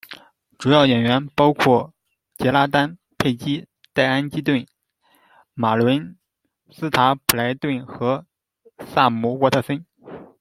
[0.57, 1.93] 主要演员包括
[2.35, 4.65] 杰拉丹·佩姬、黛安·基顿、、、、、
[5.53, 6.17] 玛伦·
[6.75, 8.25] 斯塔普莱顿和
[8.79, 9.85] 萨姆·沃特森。